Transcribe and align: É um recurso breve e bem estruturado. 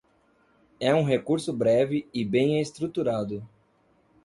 É 0.79 0.95
um 0.95 1.03
recurso 1.03 1.53
breve 1.53 2.09
e 2.11 2.25
bem 2.25 2.59
estruturado. 2.59 3.47